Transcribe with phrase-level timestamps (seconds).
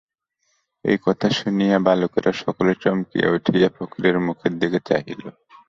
[0.85, 5.21] এই কথা শুনিয়া বালকেরা সকলে চমকিয়া উঠিয়া ফকিরের মুখের দিকে চাহিল।